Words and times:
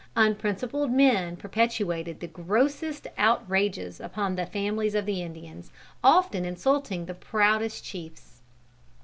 Unprincipled 0.15 0.89
men 0.91 1.37
perpetrated 1.37 2.19
the 2.21 2.25
grossest 2.25 3.05
outrages 3.19 3.99
upon 3.99 4.35
the 4.35 4.47
families 4.47 4.95
of 4.95 5.05
the 5.05 5.21
Indians, 5.21 5.71
often 6.03 6.43
insulting 6.43 7.05
the 7.05 7.13
proudest 7.13 7.83
chiefs. 7.83 8.41